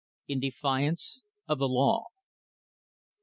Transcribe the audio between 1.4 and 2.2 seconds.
OF THE LAW.